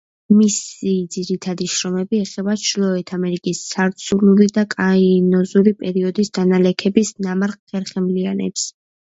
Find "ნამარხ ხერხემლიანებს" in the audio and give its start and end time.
7.29-8.67